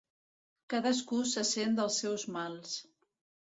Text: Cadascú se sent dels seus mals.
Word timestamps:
Cadascú 0.73 1.19
se 1.33 1.45
sent 1.51 1.77
dels 1.83 2.01
seus 2.05 2.27
mals. 2.39 2.75